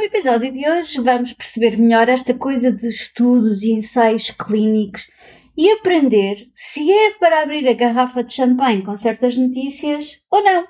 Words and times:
No 0.00 0.06
episódio 0.06 0.50
de 0.50 0.66
hoje 0.66 0.98
vamos 0.98 1.34
perceber 1.34 1.76
melhor 1.76 2.08
esta 2.08 2.32
coisa 2.32 2.72
de 2.72 2.88
estudos 2.88 3.62
e 3.62 3.72
ensaios 3.72 4.30
clínicos 4.30 5.10
e 5.54 5.70
aprender 5.72 6.50
se 6.54 6.90
é 6.90 7.10
para 7.18 7.42
abrir 7.42 7.68
a 7.68 7.74
garrafa 7.74 8.24
de 8.24 8.32
champanhe 8.32 8.82
com 8.82 8.96
certas 8.96 9.36
notícias 9.36 10.22
ou 10.30 10.42
não. 10.42 10.66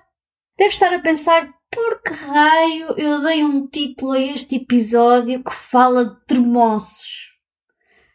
Deve 0.58 0.70
estar 0.70 0.92
a 0.92 0.98
pensar 0.98 1.48
por 1.70 2.02
que 2.02 2.12
raio 2.12 2.92
eu 2.98 3.22
dei 3.22 3.44
um 3.44 3.68
título 3.68 4.14
a 4.14 4.20
este 4.20 4.56
episódio 4.56 5.44
que 5.44 5.54
fala 5.54 6.06
de 6.06 6.26
termossos. 6.26 7.38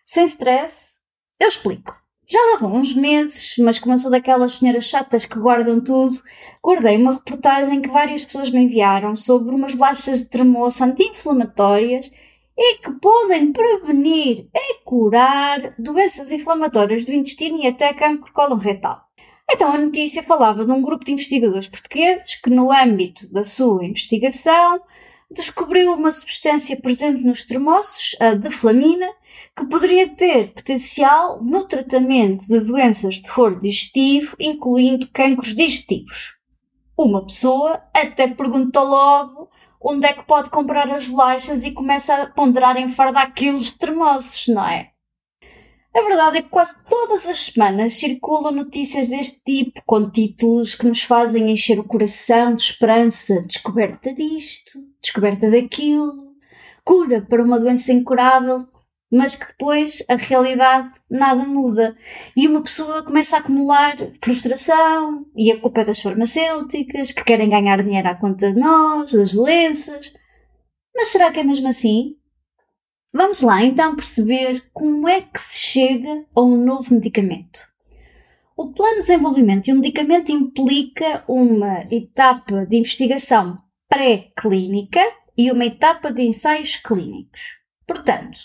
Sem 0.04 0.26
stress, 0.26 1.00
eu 1.40 1.48
explico. 1.48 1.98
Já 2.28 2.40
lá 2.42 2.58
vão 2.58 2.74
uns 2.78 2.96
meses, 2.96 3.56
mas 3.60 3.78
como 3.78 3.94
eu 3.94 4.00
sou 4.00 4.10
daquelas 4.10 4.54
senhoras 4.54 4.86
chatas 4.86 5.26
que 5.26 5.38
guardam 5.38 5.80
tudo, 5.80 6.16
guardei 6.64 6.98
uma 6.98 7.14
reportagem 7.14 7.82
que 7.82 7.90
várias 7.90 8.26
pessoas 8.26 8.50
me 8.50 8.62
enviaram 8.62 9.16
sobre 9.16 9.54
umas 9.54 9.76
bolachas 9.76 10.22
de 10.22 10.26
tremoço 10.26 10.84
anti-inflamatórias 10.84 12.12
e 12.58 12.78
que 12.80 12.92
podem 12.94 13.52
prevenir 13.52 14.48
e 14.56 14.84
curar 14.84 15.76
doenças 15.78 16.32
inflamatórias 16.32 17.06
do 17.06 17.12
intestino 17.12 17.62
e 17.62 17.67
até 17.67 17.94
cancro 17.94 18.34
cólon 18.34 18.58
retal. 18.58 19.06
Então 19.52 19.72
a 19.72 19.78
notícia 19.78 20.23
falava 20.23 20.66
de 20.66 20.72
um 20.72 20.82
grupo 20.82 21.06
de 21.06 21.12
investigadores 21.12 21.67
portugueses 21.67 22.36
que, 22.36 22.50
no 22.50 22.72
âmbito 22.72 23.32
da 23.32 23.44
sua 23.44 23.86
investigação, 23.86 24.82
descobriu 25.31 25.94
uma 25.94 26.12
substância 26.12 26.80
presente 26.80 27.23
nos 27.23 27.44
termossos, 27.44 28.16
a 28.20 28.34
deflamina, 28.34 29.08
que 29.56 29.66
poderia 29.66 30.08
ter 30.08 30.54
potencial 30.54 31.44
no 31.44 31.67
tratamento 31.67 32.48
de 32.48 32.59
doenças 32.59 33.16
de 33.16 33.30
foro 33.30 33.59
digestivo, 33.59 34.36
incluindo 34.40 35.09
cancros 35.12 35.56
digestivos. 35.56 36.36
Uma 36.98 37.26
pessoa 37.26 37.82
até 37.94 38.28
perguntou 38.28 38.86
logo 38.86 39.50
onde 39.82 40.08
é 40.08 40.14
que 40.14 40.23
pode 40.23 40.50
comprar 40.50 40.90
as 40.90 41.08
bolachas 41.08 41.64
e 41.64 41.72
começa 41.72 42.16
a 42.16 42.26
ponderar 42.28 42.78
em 42.78 42.89
fardar 42.89 43.34
quilos 43.34 43.72
de 43.72 43.92
não 44.50 44.67
é? 44.67 44.95
A 45.96 46.02
verdade 46.02 46.40
é 46.40 46.42
que 46.42 46.50
quase 46.50 46.84
todas 46.90 47.26
as 47.26 47.38
semanas 47.38 47.94
circulam 47.94 48.52
notícias 48.52 49.08
deste 49.08 49.42
tipo, 49.46 49.82
com 49.86 50.10
títulos 50.10 50.76
que 50.76 50.86
nos 50.86 51.02
fazem 51.02 51.50
encher 51.50 51.80
o 51.80 51.86
coração 51.86 52.54
de 52.54 52.64
esperança, 52.64 53.42
descoberta 53.44 54.14
disto, 54.14 54.78
descoberta 55.02 55.50
daquilo, 55.50 56.34
cura 56.84 57.22
para 57.22 57.42
uma 57.42 57.58
doença 57.58 57.94
incurável, 57.94 58.68
mas 59.10 59.38
que 59.38 59.48
depois 59.48 60.04
a 60.10 60.18
realidade 60.18 60.94
nada 61.10 61.46
muda. 61.46 61.96
E 62.36 62.46
uma 62.46 62.62
pessoa 62.62 63.02
começa 63.02 63.38
a 63.38 63.40
acumular 63.40 63.96
frustração 64.22 65.26
e 65.34 65.50
a 65.50 65.62
culpa 65.62 65.80
é 65.80 65.86
das 65.86 66.02
farmacêuticas 66.02 67.14
que 67.14 67.23
querem 67.23 67.50
ganhar 67.50 67.82
dinheiro 67.82 68.10
à 68.10 68.16
conta 68.16 68.52
de 68.52 68.60
nós, 68.60 69.14
das 69.14 69.32
doenças. 69.32 70.12
Mas 70.94 71.08
será 71.08 71.32
que 71.32 71.40
é 71.40 71.44
mesmo 71.46 71.70
assim? 71.70 72.18
Vamos 73.17 73.39
lá 73.39 73.63
então 73.63 73.95
perceber 73.95 74.66
como 74.73 75.08
é 75.08 75.21
que 75.21 75.39
se 75.39 75.58
chega 75.58 76.26
a 76.36 76.42
um 76.42 76.58
novo 76.58 76.93
medicamento. 76.93 77.65
O 78.58 78.73
plano 78.73 78.95
de 78.95 79.08
desenvolvimento 79.08 79.64
de 79.64 79.71
um 79.71 79.77
medicamento 79.77 80.33
implica 80.33 81.23
uma 81.25 81.87
etapa 81.89 82.65
de 82.65 82.75
investigação 82.75 83.58
pré-clínica 83.87 84.99
e 85.37 85.49
uma 85.49 85.64
etapa 85.64 86.11
de 86.11 86.23
ensaios 86.23 86.75
clínicos. 86.75 87.61
Portanto, 87.87 88.37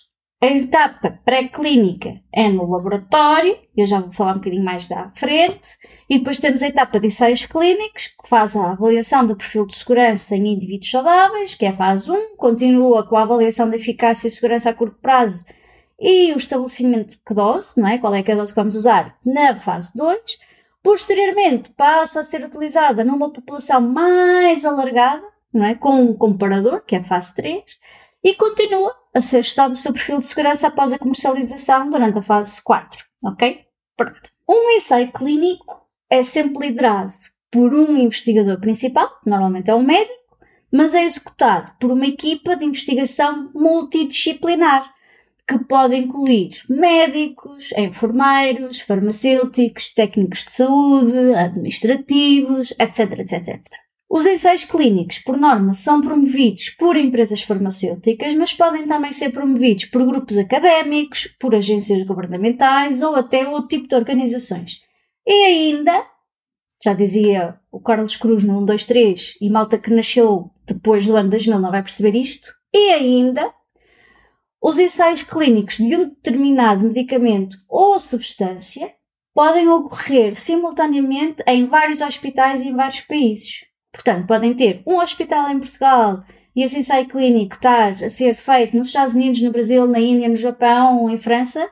a 0.43 0.47
etapa 0.47 1.21
pré-clínica 1.23 2.19
é 2.33 2.49
no 2.49 2.71
laboratório, 2.71 3.59
eu 3.77 3.87
já 3.87 4.01
vou 4.01 4.11
falar 4.11 4.33
um 4.33 4.37
bocadinho 4.37 4.65
mais 4.65 4.89
da 4.89 5.11
frente, 5.15 5.69
e 6.09 6.19
depois 6.19 6.39
temos 6.39 6.62
a 6.62 6.69
etapa 6.69 6.99
de 6.99 7.09
ensaios 7.09 7.45
clínicos, 7.45 8.06
que 8.06 8.27
faz 8.27 8.56
a 8.56 8.73
avaliação 8.73 9.27
do 9.27 9.37
perfil 9.37 9.67
de 9.67 9.77
segurança 9.77 10.34
em 10.34 10.55
indivíduos 10.55 10.91
saudáveis, 10.91 11.55
que 11.55 11.67
é 11.67 11.69
a 11.69 11.77
fase 11.77 12.11
1, 12.11 12.37
continua 12.37 13.06
com 13.06 13.17
a 13.17 13.23
avaliação 13.23 13.69
da 13.69 13.77
eficácia 13.77 14.28
e 14.28 14.31
segurança 14.31 14.71
a 14.71 14.75
curto 14.75 14.99
prazo 15.03 15.45
e 16.01 16.33
o 16.33 16.37
estabelecimento 16.39 17.11
de 17.11 17.19
que 17.19 17.34
dose, 17.34 17.78
não 17.78 17.87
é? 17.87 17.99
Qual 17.99 18.15
é, 18.15 18.25
é 18.27 18.33
a 18.33 18.34
dose 18.34 18.55
que 18.55 18.61
vamos 18.61 18.75
usar 18.75 19.19
na 19.25 19.55
fase 19.55 19.93
2. 19.95 20.39
Posteriormente 20.83 21.71
passa 21.77 22.21
a 22.21 22.25
ser 22.25 22.43
utilizada 22.43 23.05
numa 23.05 23.31
população 23.31 23.83
mais 23.83 24.65
alargada, 24.65 25.22
não 25.53 25.67
é? 25.67 25.75
Com 25.75 26.01
um 26.03 26.17
comparador, 26.17 26.83
que 26.87 26.97
é 26.97 27.01
a 27.01 27.05
fase 27.05 27.34
3, 27.34 27.62
e 28.25 28.34
continua 28.34 29.00
a 29.15 29.21
ser 29.21 29.41
o 29.41 29.75
seu 29.75 29.93
perfil 29.93 30.19
de 30.19 30.25
segurança 30.25 30.69
após 30.69 30.93
a 30.93 30.98
comercialização 30.98 31.91
durante 31.91 32.19
a 32.19 32.22
fase 32.22 32.62
4. 32.62 33.04
Ok? 33.25 33.60
Pronto. 33.97 34.31
Um 34.48 34.71
ensaio 34.71 35.12
clínico 35.12 35.88
é 36.09 36.22
sempre 36.22 36.69
liderado 36.69 37.12
por 37.50 37.75
um 37.75 37.97
investigador 37.97 38.60
principal, 38.60 39.10
normalmente 39.26 39.71
é 39.71 39.75
um 39.75 39.82
médico, 39.82 40.15
mas 40.72 40.94
é 40.94 41.04
executado 41.04 41.72
por 41.81 41.91
uma 41.91 42.06
equipa 42.06 42.56
de 42.56 42.65
investigação 42.65 43.50
multidisciplinar, 43.54 44.88
que 45.47 45.59
pode 45.65 45.97
incluir 45.97 46.62
médicos, 46.69 47.72
enfermeiros, 47.72 48.81
farmacêuticos, 48.81 49.92
técnicos 49.92 50.44
de 50.44 50.53
saúde, 50.53 51.34
administrativos, 51.34 52.71
etc, 52.78 53.19
etc, 53.19 53.48
etc. 53.48 53.90
Os 54.12 54.26
ensaios 54.26 54.65
clínicos, 54.65 55.21
por 55.21 55.37
norma, 55.37 55.72
são 55.72 56.00
promovidos 56.00 56.71
por 56.71 56.97
empresas 56.97 57.43
farmacêuticas, 57.43 58.34
mas 58.34 58.53
podem 58.53 58.84
também 58.84 59.12
ser 59.12 59.31
promovidos 59.31 59.84
por 59.84 60.04
grupos 60.04 60.37
académicos, 60.37 61.28
por 61.38 61.54
agências 61.54 62.03
governamentais 62.03 63.03
ou 63.03 63.15
até 63.15 63.47
outro 63.47 63.69
tipo 63.69 63.87
de 63.87 63.94
organizações. 63.94 64.81
E 65.25 65.44
ainda, 65.44 66.04
já 66.82 66.93
dizia 66.93 67.56
o 67.71 67.78
Carlos 67.78 68.16
Cruz 68.16 68.43
no 68.43 68.59
123, 68.59 69.38
e 69.41 69.48
malta 69.48 69.78
que 69.78 69.94
nasceu 69.94 70.50
depois 70.66 71.06
do 71.06 71.15
ano 71.15 71.31
2000 71.31 71.60
não 71.60 71.71
vai 71.71 71.82
perceber 71.82 72.16
isto, 72.16 72.50
e 72.75 72.92
ainda, 72.92 73.54
os 74.60 74.77
ensaios 74.81 75.22
clínicos 75.22 75.77
de 75.77 75.97
um 75.97 76.09
determinado 76.09 76.82
medicamento 76.82 77.56
ou 77.69 77.97
substância 78.00 78.92
podem 79.32 79.69
ocorrer 79.69 80.34
simultaneamente 80.34 81.44
em 81.47 81.66
vários 81.66 82.00
hospitais 82.00 82.60
e 82.60 82.71
em 82.71 82.75
vários 82.75 83.03
países. 83.03 83.69
Portanto, 83.93 84.27
podem 84.27 84.55
ter 84.55 84.83
um 84.87 84.99
hospital 84.99 85.51
em 85.51 85.59
Portugal 85.59 86.23
e 86.55 86.62
esse 86.62 86.78
ensaio 86.78 87.09
clínico 87.09 87.55
estar 87.55 87.93
a 88.03 88.09
ser 88.09 88.34
feito 88.34 88.77
nos 88.77 88.89
Estados 88.89 89.15
Unidos, 89.15 89.41
no 89.43 89.51
Brasil, 89.51 89.87
na 89.87 90.01
Índia, 90.01 90.28
no 90.28 90.37
Japão 90.37 91.11
em 91.11 91.19
França, 91.19 91.71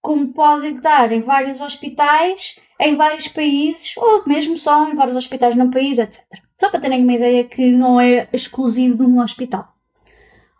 como 0.00 0.32
podem 0.32 0.74
estar 0.74 1.12
em 1.12 1.20
vários 1.20 1.60
hospitais, 1.60 2.58
em 2.80 2.96
vários 2.96 3.28
países, 3.28 3.96
ou 3.96 4.24
mesmo 4.26 4.58
só 4.58 4.88
em 4.88 4.94
vários 4.94 5.16
hospitais 5.16 5.54
num 5.54 5.70
país, 5.70 5.98
etc. 5.98 6.20
Só 6.60 6.68
para 6.68 6.80
terem 6.80 7.02
uma 7.02 7.12
ideia 7.12 7.44
que 7.44 7.70
não 7.70 8.00
é 8.00 8.28
exclusivo 8.32 8.96
de 8.96 9.02
um 9.04 9.20
hospital. 9.20 9.72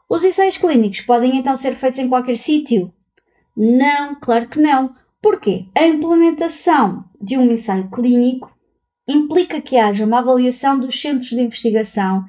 Os 0.08 0.22
ensaios 0.22 0.58
clínicos 0.58 1.00
podem 1.00 1.36
então 1.36 1.56
ser 1.56 1.74
feitos 1.74 1.98
em 1.98 2.08
qualquer 2.08 2.36
sítio? 2.36 2.92
Não, 3.56 4.14
claro 4.20 4.46
que 4.48 4.60
não. 4.60 4.94
Porquê? 5.20 5.66
A 5.74 5.86
implementação 5.86 7.04
de 7.20 7.36
um 7.38 7.50
ensaio 7.50 7.88
clínico 7.88 8.51
implica 9.12 9.60
que 9.60 9.76
haja 9.76 10.04
uma 10.04 10.18
avaliação 10.18 10.78
dos 10.78 11.00
centros 11.00 11.30
de 11.30 11.40
investigação 11.40 12.24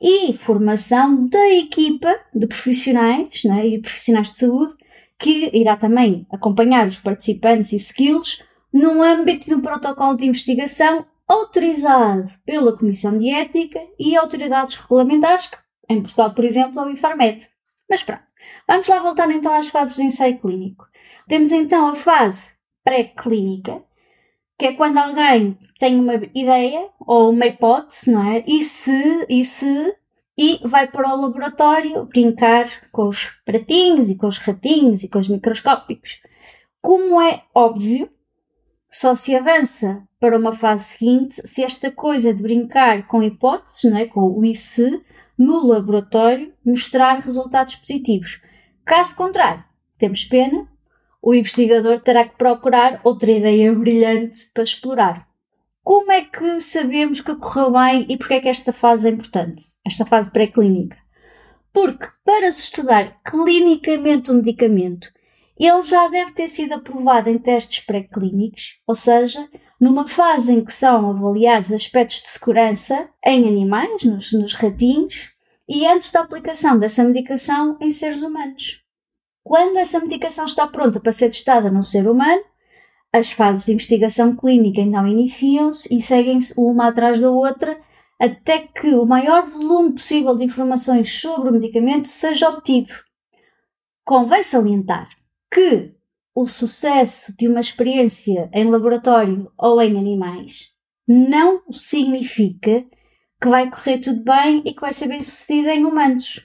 e 0.00 0.32
formação 0.34 1.26
da 1.26 1.48
equipa 1.54 2.14
de 2.34 2.46
profissionais 2.46 3.42
né, 3.44 3.66
e 3.66 3.80
profissionais 3.80 4.30
de 4.30 4.38
saúde 4.38 4.74
que 5.18 5.50
irá 5.56 5.76
também 5.76 6.26
acompanhar 6.30 6.86
os 6.86 6.98
participantes 6.98 7.72
e 7.72 7.78
segui-los 7.78 8.42
no 8.72 9.02
âmbito 9.02 9.48
do 9.48 9.62
protocolo 9.62 10.16
de 10.16 10.26
investigação 10.26 11.06
autorizado 11.26 12.30
pela 12.44 12.76
Comissão 12.76 13.16
de 13.16 13.30
Ética 13.30 13.80
e 13.98 14.16
autoridades 14.16 14.76
regulamentares, 14.76 15.50
em 15.88 16.00
Portugal, 16.00 16.34
por 16.34 16.44
exemplo, 16.44 16.80
é 16.80 16.84
o 16.84 16.90
IFARMED. 16.90 17.48
Mas 17.88 18.02
pronto, 18.02 18.22
vamos 18.68 18.86
lá 18.86 19.00
voltar 19.00 19.30
então 19.30 19.52
às 19.54 19.68
fases 19.68 19.96
do 19.96 20.02
ensaio 20.02 20.38
clínico. 20.38 20.86
Temos 21.26 21.50
então 21.50 21.88
a 21.88 21.94
fase 21.94 22.52
pré-clínica, 22.84 23.82
que 24.58 24.66
é 24.66 24.72
quando 24.72 24.98
alguém 24.98 25.58
tem 25.78 25.98
uma 26.00 26.14
ideia 26.34 26.88
ou 27.00 27.30
uma 27.30 27.46
hipótese, 27.46 28.10
não 28.10 28.32
é? 28.32 28.44
E 28.46 28.62
se, 28.62 29.26
e 29.28 29.44
se, 29.44 29.94
e 30.36 30.60
vai 30.64 30.86
para 30.86 31.14
o 31.14 31.20
laboratório 31.20 32.04
brincar 32.06 32.66
com 32.90 33.08
os 33.08 33.26
pratinhos 33.44 34.08
e 34.08 34.16
com 34.16 34.26
os 34.26 34.38
ratinhos 34.38 35.02
e 35.02 35.08
com 35.08 35.18
os 35.18 35.28
microscópicos. 35.28 36.22
Como 36.80 37.20
é 37.20 37.42
óbvio, 37.54 38.08
só 38.90 39.14
se 39.14 39.34
avança 39.34 40.02
para 40.18 40.38
uma 40.38 40.52
fase 40.52 40.84
seguinte 40.84 41.42
se 41.44 41.62
esta 41.62 41.90
coisa 41.90 42.32
de 42.32 42.42
brincar 42.42 43.06
com 43.06 43.22
hipóteses, 43.22 43.90
não 43.90 43.98
é? 43.98 44.06
com 44.06 44.20
o 44.20 44.44
e 44.44 44.54
se, 44.54 45.02
no 45.38 45.66
laboratório 45.66 46.54
mostrar 46.64 47.18
resultados 47.18 47.76
positivos. 47.76 48.40
Caso 48.84 49.16
contrário, 49.16 49.64
temos 49.98 50.24
pena, 50.24 50.66
o 51.26 51.34
investigador 51.34 51.98
terá 51.98 52.24
que 52.24 52.36
procurar 52.36 53.00
outra 53.02 53.32
ideia 53.32 53.74
brilhante 53.74 54.48
para 54.54 54.62
explorar. 54.62 55.26
Como 55.82 56.12
é 56.12 56.22
que 56.22 56.60
sabemos 56.60 57.20
que 57.20 57.34
correu 57.34 57.72
bem 57.72 58.06
e 58.08 58.16
porque 58.16 58.34
é 58.34 58.40
que 58.40 58.48
esta 58.48 58.72
fase 58.72 59.08
é 59.08 59.10
importante? 59.10 59.64
Esta 59.84 60.06
fase 60.06 60.30
pré-clínica. 60.30 60.96
Porque 61.72 62.06
para 62.24 62.52
se 62.52 62.62
estudar 62.62 63.20
clinicamente 63.24 64.30
um 64.30 64.36
medicamento, 64.36 65.08
ele 65.58 65.82
já 65.82 66.06
deve 66.06 66.30
ter 66.30 66.46
sido 66.46 66.74
aprovado 66.74 67.28
em 67.28 67.38
testes 67.38 67.84
pré-clínicos, 67.84 68.80
ou 68.86 68.94
seja, 68.94 69.48
numa 69.80 70.06
fase 70.06 70.52
em 70.52 70.64
que 70.64 70.72
são 70.72 71.10
avaliados 71.10 71.72
aspectos 71.72 72.22
de 72.22 72.28
segurança 72.28 73.08
em 73.26 73.48
animais, 73.48 74.04
nos, 74.04 74.32
nos 74.32 74.54
ratinhos, 74.54 75.32
e 75.68 75.88
antes 75.88 76.12
da 76.12 76.20
aplicação 76.20 76.78
dessa 76.78 77.02
medicação 77.02 77.76
em 77.80 77.90
seres 77.90 78.22
humanos. 78.22 78.85
Quando 79.46 79.76
essa 79.76 80.00
medicação 80.00 80.44
está 80.44 80.66
pronta 80.66 80.98
para 80.98 81.12
ser 81.12 81.28
testada 81.28 81.70
num 81.70 81.84
ser 81.84 82.08
humano, 82.08 82.42
as 83.12 83.30
fases 83.30 83.64
de 83.64 83.72
investigação 83.74 84.34
clínica 84.34 84.80
então 84.80 85.06
iniciam-se 85.06 85.94
e 85.94 86.00
seguem-se 86.00 86.52
uma 86.56 86.88
atrás 86.88 87.20
da 87.20 87.30
outra 87.30 87.78
até 88.20 88.66
que 88.66 88.88
o 88.96 89.06
maior 89.06 89.46
volume 89.46 89.92
possível 89.92 90.34
de 90.34 90.42
informações 90.42 91.20
sobre 91.20 91.50
o 91.50 91.52
medicamento 91.52 92.08
seja 92.08 92.48
obtido. 92.48 92.88
Convém 94.04 94.42
salientar 94.42 95.10
que 95.48 95.94
o 96.34 96.48
sucesso 96.48 97.32
de 97.38 97.46
uma 97.46 97.60
experiência 97.60 98.50
em 98.52 98.68
laboratório 98.68 99.48
ou 99.56 99.80
em 99.80 99.96
animais 99.96 100.72
não 101.06 101.62
significa 101.70 102.84
que 103.40 103.48
vai 103.48 103.70
correr 103.70 103.98
tudo 103.98 104.24
bem 104.24 104.60
e 104.64 104.74
que 104.74 104.80
vai 104.80 104.92
ser 104.92 105.06
bem 105.06 105.22
sucedido 105.22 105.68
em 105.68 105.84
humanos. 105.84 106.44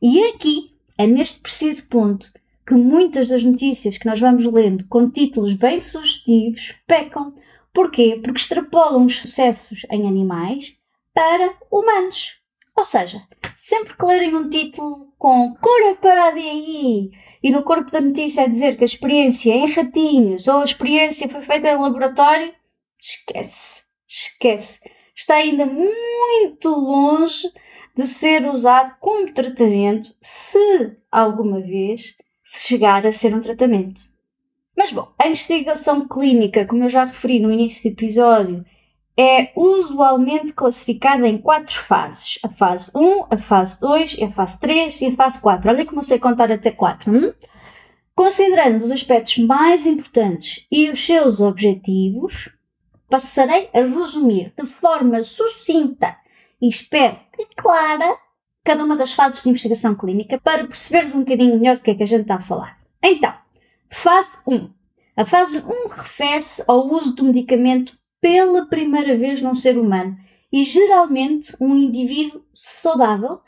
E 0.00 0.24
aqui, 0.28 0.79
é 1.00 1.06
neste 1.06 1.40
preciso 1.40 1.88
ponto, 1.88 2.30
que 2.66 2.74
muitas 2.74 3.30
das 3.30 3.42
notícias 3.42 3.96
que 3.96 4.04
nós 4.04 4.20
vamos 4.20 4.44
lendo 4.44 4.86
com 4.86 5.10
títulos 5.10 5.54
bem 5.54 5.80
sugestivos 5.80 6.74
pecam. 6.86 7.34
Porquê? 7.72 8.20
Porque 8.22 8.38
extrapolam 8.38 9.06
os 9.06 9.18
sucessos 9.18 9.86
em 9.90 10.06
animais 10.06 10.76
para 11.14 11.54
humanos. 11.72 12.42
Ou 12.76 12.84
seja, 12.84 13.26
sempre 13.56 13.96
que 13.96 14.04
lerem 14.04 14.36
um 14.36 14.50
título 14.50 15.10
com 15.16 15.54
cura 15.54 15.94
para 16.02 16.26
a 16.26 16.30
DI 16.32 17.10
e 17.42 17.50
no 17.50 17.62
corpo 17.62 17.90
da 17.90 18.02
notícia 18.02 18.44
a 18.44 18.46
dizer 18.46 18.76
que 18.76 18.84
a 18.84 18.86
experiência 18.86 19.54
é 19.54 19.56
em 19.56 19.72
ratinhos 19.72 20.48
ou 20.48 20.60
a 20.60 20.64
experiência 20.64 21.30
foi 21.30 21.40
feita 21.40 21.68
em 21.68 21.80
laboratório, 21.80 22.52
esquece, 23.00 23.84
esquece. 24.06 24.80
Está 25.16 25.36
ainda 25.36 25.64
muito 25.64 26.68
longe 26.68 27.50
de 27.96 28.06
ser 28.06 28.46
usado 28.46 28.94
como 29.00 29.32
tratamento, 29.32 30.14
se 30.20 30.96
alguma 31.10 31.60
vez 31.60 32.16
se 32.42 32.66
chegar 32.66 33.06
a 33.06 33.12
ser 33.12 33.34
um 33.34 33.40
tratamento. 33.40 34.02
Mas 34.76 34.92
bom, 34.92 35.12
a 35.18 35.28
investigação 35.28 36.06
clínica, 36.08 36.64
como 36.64 36.84
eu 36.84 36.88
já 36.88 37.04
referi 37.04 37.38
no 37.38 37.52
início 37.52 37.82
do 37.82 37.94
episódio, 37.94 38.64
é 39.18 39.52
usualmente 39.54 40.52
classificada 40.52 41.28
em 41.28 41.36
quatro 41.36 41.74
fases: 41.74 42.38
a 42.42 42.48
fase 42.48 42.90
1, 42.96 43.26
a 43.30 43.36
fase 43.36 43.80
2, 43.80 44.22
a 44.22 44.30
fase 44.30 44.60
3 44.60 45.00
e 45.02 45.06
a 45.06 45.12
fase 45.12 45.40
4. 45.40 45.70
Olha 45.70 45.84
como 45.84 46.02
sei 46.02 46.18
contar 46.18 46.50
até 46.50 46.70
4. 46.70 47.12
Hum? 47.12 47.32
Considerando 48.14 48.82
os 48.82 48.90
aspectos 48.90 49.38
mais 49.38 49.86
importantes 49.86 50.66
e 50.70 50.90
os 50.90 51.04
seus 51.04 51.40
objetivos, 51.40 52.50
passarei 53.08 53.68
a 53.74 53.80
resumir 53.80 54.52
de 54.56 54.66
forma 54.66 55.22
sucinta 55.22 56.16
e 56.60 56.68
espero 56.68 57.16
que 57.36 57.46
clara 57.56 58.16
cada 58.64 58.84
uma 58.84 58.96
das 58.96 59.12
fases 59.12 59.42
de 59.42 59.48
investigação 59.48 59.94
clínica 59.94 60.38
para 60.38 60.66
perceberes 60.66 61.14
um 61.14 61.20
bocadinho 61.20 61.58
melhor 61.58 61.76
do 61.76 61.82
que 61.82 61.90
é 61.90 61.94
que 61.94 62.02
a 62.02 62.06
gente 62.06 62.22
está 62.22 62.36
a 62.36 62.40
falar. 62.40 62.78
Então, 63.02 63.32
fase 63.90 64.38
1. 64.46 64.70
A 65.16 65.24
fase 65.24 65.58
1 65.58 65.88
refere-se 65.88 66.62
ao 66.66 66.86
uso 66.86 67.14
do 67.14 67.24
medicamento 67.24 67.98
pela 68.20 68.66
primeira 68.66 69.16
vez 69.16 69.40
num 69.40 69.54
ser 69.54 69.78
humano 69.78 70.16
e 70.52 70.64
geralmente 70.64 71.56
um 71.60 71.74
indivíduo 71.74 72.44
saudável 72.54 73.40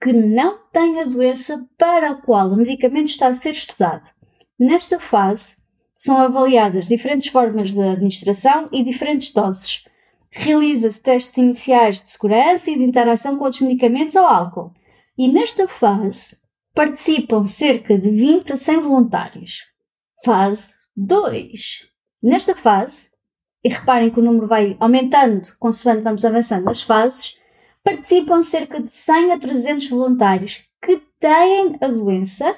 que 0.00 0.12
não 0.12 0.58
tem 0.72 1.00
a 1.00 1.04
doença 1.04 1.68
para 1.78 2.10
a 2.10 2.14
qual 2.14 2.48
o 2.48 2.56
medicamento 2.56 3.08
está 3.08 3.28
a 3.28 3.34
ser 3.34 3.52
estudado. 3.52 4.10
Nesta 4.58 4.98
fase, 4.98 5.62
são 5.94 6.18
avaliadas 6.18 6.88
diferentes 6.88 7.28
formas 7.28 7.72
de 7.72 7.80
administração 7.80 8.68
e 8.72 8.82
diferentes 8.82 9.32
doses. 9.32 9.84
Realiza-se 10.34 11.02
testes 11.02 11.36
iniciais 11.36 12.00
de 12.00 12.10
segurança 12.10 12.70
e 12.70 12.78
de 12.78 12.82
interação 12.82 13.36
com 13.36 13.44
outros 13.44 13.60
medicamentos 13.60 14.16
ou 14.16 14.24
álcool. 14.24 14.72
E 15.16 15.28
nesta 15.28 15.68
fase 15.68 16.38
participam 16.74 17.44
cerca 17.44 17.98
de 17.98 18.10
20 18.10 18.54
a 18.54 18.56
100 18.56 18.80
voluntários. 18.80 19.66
Fase 20.24 20.74
2. 20.96 21.86
Nesta 22.22 22.56
fase, 22.56 23.10
e 23.62 23.68
reparem 23.68 24.10
que 24.10 24.20
o 24.20 24.22
número 24.22 24.46
vai 24.46 24.74
aumentando 24.80 25.42
consoante 25.58 26.02
vamos 26.02 26.24
avançando 26.24 26.64
nas 26.64 26.80
fases, 26.80 27.38
participam 27.84 28.42
cerca 28.42 28.80
de 28.80 28.90
100 28.90 29.32
a 29.32 29.38
300 29.38 29.90
voluntários 29.90 30.64
que 30.80 30.96
têm 31.20 31.76
a 31.80 31.88
doença 31.88 32.56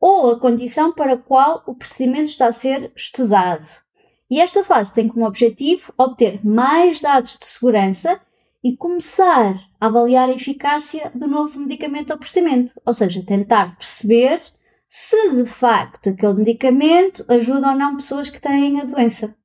ou 0.00 0.32
a 0.32 0.40
condição 0.40 0.92
para 0.92 1.12
a 1.12 1.18
qual 1.18 1.62
o 1.66 1.74
procedimento 1.74 2.30
está 2.30 2.48
a 2.48 2.52
ser 2.52 2.92
estudado. 2.96 3.81
E 4.32 4.40
esta 4.40 4.64
fase 4.64 4.94
tem 4.94 5.08
como 5.08 5.26
objetivo 5.26 5.92
obter 5.98 6.40
mais 6.42 7.02
dados 7.02 7.36
de 7.38 7.44
segurança 7.44 8.18
e 8.64 8.74
começar 8.74 9.62
a 9.78 9.86
avaliar 9.88 10.30
a 10.30 10.32
eficácia 10.32 11.12
do 11.14 11.28
novo 11.28 11.60
medicamento 11.60 12.12
ou 12.12 12.16
procedimento, 12.16 12.72
ou 12.86 12.94
seja, 12.94 13.22
tentar 13.22 13.76
perceber 13.76 14.40
se 14.88 15.34
de 15.34 15.44
facto 15.44 16.08
aquele 16.08 16.32
medicamento 16.32 17.22
ajuda 17.28 17.72
ou 17.72 17.76
não 17.76 17.96
pessoas 17.96 18.30
que 18.30 18.40
têm 18.40 18.80
a 18.80 18.84
doença. 18.84 19.36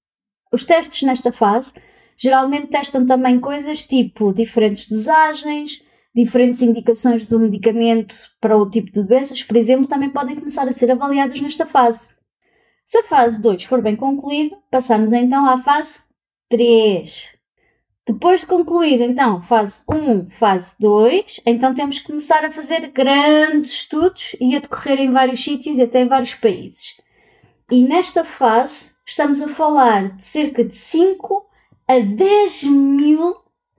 Os 0.53 0.63
testes 0.63 1.03
nesta 1.03 1.33
fase 1.33 1.73
geralmente 2.15 2.67
testam 2.67 3.05
também 3.05 3.41
coisas 3.41 3.83
tipo 3.83 4.31
diferentes 4.31 4.87
dosagens, 4.87 5.83
diferentes 6.15 6.61
indicações 6.61 7.25
do 7.25 7.37
medicamento 7.37 8.15
para 8.39 8.57
o 8.57 8.69
tipo 8.69 8.89
de 8.93 9.03
doenças, 9.03 9.43
por 9.43 9.57
exemplo, 9.57 9.85
também 9.85 10.09
podem 10.09 10.37
começar 10.37 10.65
a 10.65 10.71
ser 10.71 10.89
avaliadas 10.89 11.41
nesta 11.41 11.65
fase. 11.65 12.15
Se 12.87 12.99
a 12.99 13.03
fase 13.03 13.41
2 13.41 13.65
for 13.65 13.81
bem 13.81 13.97
concluída, 13.97 14.57
passamos 14.71 15.11
então 15.11 15.45
à 15.45 15.57
fase 15.57 15.99
3. 16.49 17.35
Depois 18.07 18.39
de 18.39 18.47
concluída 18.47 19.03
então 19.03 19.41
fase 19.41 19.83
1, 19.91 20.29
fase 20.29 20.73
2, 20.79 21.41
então 21.45 21.73
temos 21.73 21.99
que 21.99 22.07
começar 22.07 22.45
a 22.45 22.51
fazer 22.51 22.89
grandes 22.91 23.71
estudos 23.71 24.37
e 24.39 24.55
a 24.55 24.59
decorrer 24.59 25.01
em 25.01 25.11
vários 25.11 25.43
sítios 25.43 25.77
e 25.77 25.81
até 25.81 25.99
em 25.99 26.07
vários 26.07 26.33
países. 26.35 27.01
E 27.69 27.83
nesta 27.83 28.23
fase 28.23 28.91
estamos 29.05 29.41
a 29.41 29.49
falar 29.49 30.15
de 30.15 30.23
cerca 30.23 30.63
de 30.63 30.73
5 30.73 31.45
a 31.89 31.99
10 31.99 32.63
mil 32.63 33.35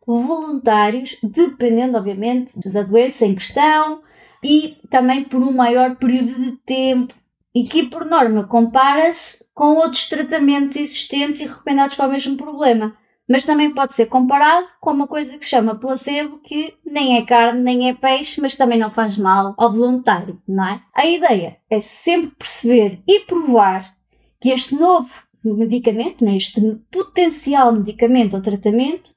voluntários, 0.06 1.16
dependendo, 1.22 1.96
obviamente, 1.96 2.58
da 2.68 2.82
doença 2.82 3.24
em 3.24 3.34
questão 3.34 4.02
e 4.44 4.76
também 4.90 5.24
por 5.24 5.40
um 5.40 5.52
maior 5.52 5.96
período 5.96 6.34
de 6.34 6.52
tempo. 6.58 7.14
E 7.54 7.64
que, 7.64 7.84
por 7.84 8.04
norma, 8.04 8.44
compara-se 8.46 9.44
com 9.54 9.76
outros 9.76 10.08
tratamentos 10.08 10.76
existentes 10.76 11.40
e 11.40 11.46
recomendados 11.46 11.94
para 11.94 12.08
o 12.08 12.12
mesmo 12.12 12.36
problema. 12.36 12.96
Mas 13.28 13.44
também 13.44 13.74
pode 13.74 13.94
ser 13.94 14.06
comparado 14.06 14.66
com 14.80 14.90
uma 14.90 15.06
coisa 15.06 15.36
que 15.36 15.44
se 15.44 15.50
chama 15.50 15.74
placebo, 15.74 16.38
que 16.38 16.74
nem 16.84 17.18
é 17.18 17.26
carne 17.26 17.60
nem 17.60 17.90
é 17.90 17.94
peixe, 17.94 18.40
mas 18.40 18.54
também 18.54 18.78
não 18.78 18.90
faz 18.90 19.18
mal 19.18 19.54
ao 19.58 19.72
voluntário, 19.72 20.40
não 20.48 20.66
é? 20.66 20.82
A 20.94 21.06
ideia 21.06 21.58
é 21.70 21.80
sempre 21.80 22.36
perceber 22.38 23.02
e 23.06 23.20
provar 23.20 23.94
que 24.40 24.50
este 24.50 24.74
novo 24.74 25.10
medicamento, 25.44 26.24
né, 26.24 26.36
este 26.36 26.60
potencial 26.90 27.72
medicamento 27.72 28.34
ou 28.34 28.42
tratamento, 28.42 29.10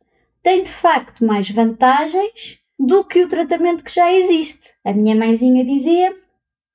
tem 0.44 0.64
de 0.64 0.72
facto 0.72 1.26
mais 1.26 1.50
vantagens 1.50 2.60
do 2.80 3.04
que 3.04 3.24
o 3.24 3.30
tratamento 3.30 3.84
que 3.84 3.94
já 3.94 4.12
existe. 4.12 4.72
A 4.84 4.94
minha 4.94 5.16
mãezinha 5.16 5.64
dizia: 5.64 6.16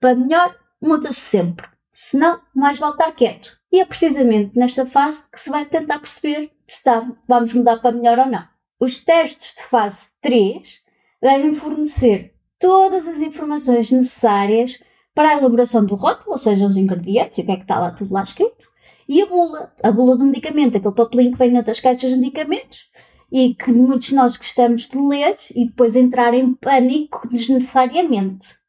para 0.00 0.14
melhor, 0.14 0.54
muda-se 0.80 1.20
sempre. 1.20 1.66
Senão, 1.92 2.40
mais 2.54 2.78
vale 2.78 2.92
estar 2.92 3.12
quieto. 3.12 3.58
E 3.72 3.80
é 3.80 3.84
precisamente 3.84 4.58
nesta 4.58 4.84
fase 4.86 5.24
que 5.30 5.40
se 5.40 5.50
vai 5.50 5.64
tentar 5.64 5.98
perceber 5.98 6.50
se 6.66 6.78
está, 6.78 7.10
vamos 7.26 7.52
mudar 7.54 7.78
para 7.78 7.92
melhor 7.92 8.18
ou 8.18 8.26
não. 8.26 8.44
Os 8.78 8.98
testes 8.98 9.54
de 9.54 9.62
fase 9.62 10.08
3 10.20 10.82
devem 11.22 11.54
fornecer 11.54 12.34
todas 12.58 13.08
as 13.08 13.20
informações 13.20 13.90
necessárias 13.90 14.82
para 15.14 15.30
a 15.30 15.38
elaboração 15.38 15.84
do 15.84 15.94
rótulo, 15.94 16.32
ou 16.32 16.38
seja, 16.38 16.66
os 16.66 16.76
ingredientes 16.76 17.38
e 17.38 17.42
o 17.42 17.44
que 17.46 17.52
é 17.52 17.56
que 17.56 17.62
está 17.62 17.80
lá 17.80 17.90
tudo 17.90 18.12
lá 18.12 18.22
escrito, 18.22 18.68
e 19.08 19.22
a 19.22 19.26
bula, 19.26 19.72
a 19.82 19.90
bula 19.90 20.16
do 20.16 20.24
medicamento, 20.24 20.76
aquele 20.76 20.94
papelinho 20.94 21.32
que 21.32 21.38
vem 21.38 21.50
nas 21.50 21.80
caixas 21.80 22.10
de 22.10 22.16
medicamentos 22.16 22.90
e 23.30 23.54
que 23.54 23.72
muitos 23.72 24.08
de 24.08 24.14
nós 24.14 24.36
gostamos 24.36 24.88
de 24.88 24.98
ler 24.98 25.36
e 25.54 25.66
depois 25.66 25.96
entrar 25.96 26.34
em 26.34 26.52
pânico 26.54 27.26
desnecessariamente. 27.28 28.65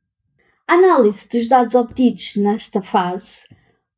A 0.70 0.74
análise 0.74 1.30
dos 1.30 1.48
dados 1.48 1.76
obtidos 1.76 2.36
nesta 2.36 2.82
fase 2.82 3.48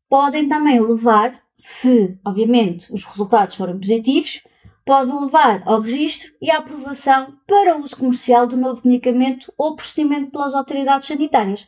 podem 0.08 0.48
também 0.48 0.80
levar, 0.80 1.42
se 1.58 2.16
obviamente 2.24 2.94
os 2.94 3.04
resultados 3.04 3.56
forem 3.56 3.80
positivos, 3.80 4.44
pode 4.86 5.12
levar 5.12 5.64
ao 5.66 5.82
registro 5.82 6.32
e 6.40 6.52
à 6.52 6.60
aprovação 6.60 7.36
para 7.48 7.76
uso 7.76 7.98
comercial 7.98 8.46
do 8.46 8.56
novo 8.56 8.88
medicamento 8.88 9.52
ou 9.58 9.76
procedimento 9.76 10.30
pelas 10.30 10.54
autoridades 10.54 11.08
sanitárias, 11.08 11.68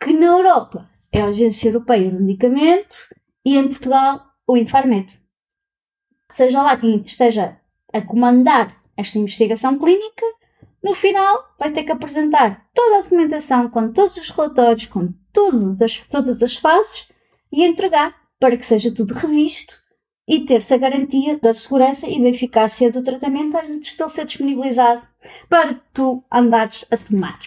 que 0.00 0.12
na 0.12 0.26
Europa 0.26 0.88
é 1.10 1.22
a 1.22 1.26
Agência 1.26 1.68
Europeia 1.68 2.08
do 2.08 2.22
Medicamento 2.22 2.96
e 3.44 3.56
em 3.56 3.66
Portugal 3.66 4.26
o 4.46 4.56
Infarmed. 4.56 5.20
Seja 6.30 6.62
lá 6.62 6.76
quem 6.76 7.02
esteja 7.04 7.60
a 7.92 8.00
comandar 8.00 8.80
esta 8.96 9.18
investigação 9.18 9.76
clínica, 9.76 10.24
no 10.86 10.94
final 10.94 11.52
vai 11.58 11.72
ter 11.72 11.82
que 11.82 11.90
apresentar 11.90 12.64
toda 12.72 12.98
a 12.98 13.02
documentação 13.02 13.68
com 13.68 13.90
todos 13.90 14.16
os 14.16 14.30
relatórios, 14.30 14.86
com 14.86 15.12
tudo 15.32 15.76
das, 15.76 16.04
todas 16.04 16.44
as 16.44 16.54
fases 16.54 17.10
e 17.50 17.64
entregar 17.64 18.14
para 18.38 18.56
que 18.56 18.64
seja 18.64 18.94
tudo 18.94 19.12
revisto 19.12 19.76
e 20.28 20.46
ter-se 20.46 20.72
a 20.72 20.78
garantia 20.78 21.40
da 21.42 21.52
segurança 21.52 22.08
e 22.08 22.22
da 22.22 22.28
eficácia 22.28 22.92
do 22.92 23.02
tratamento 23.02 23.56
antes 23.56 23.96
de 23.96 24.02
ele 24.02 24.08
ser 24.08 24.26
disponibilizado 24.26 25.08
para 25.48 25.74
tu 25.92 26.22
andares 26.32 26.84
a 26.88 26.96
tomar. 26.96 27.40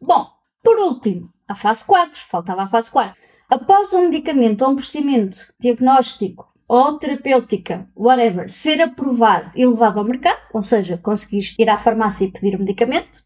Bom, 0.00 0.28
por 0.62 0.78
último, 0.78 1.32
a 1.48 1.56
fase 1.56 1.84
4, 1.84 2.20
faltava 2.28 2.62
a 2.62 2.68
fase 2.68 2.92
4. 2.92 3.20
Após 3.50 3.92
um 3.92 4.08
medicamento 4.08 4.62
ou 4.62 4.70
um 4.70 4.76
procedimento 4.76 5.52
diagnóstico 5.58 6.47
ou 6.68 6.98
terapêutica, 6.98 7.88
whatever, 7.96 8.48
ser 8.48 8.80
aprovado 8.82 9.48
e 9.56 9.64
levado 9.64 9.98
ao 9.98 10.04
mercado, 10.04 10.40
ou 10.52 10.62
seja, 10.62 10.98
conseguiste 10.98 11.60
ir 11.60 11.70
à 11.70 11.78
farmácia 11.78 12.26
e 12.26 12.30
pedir 12.30 12.56
o 12.56 12.58
medicamento, 12.58 13.24